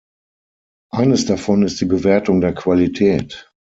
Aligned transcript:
Eines 0.91 1.27
davon 1.27 1.61
ist 1.61 1.79
die 1.79 1.85
Bewertung 1.85 2.41
der 2.41 2.55
Qualität. 2.55 3.53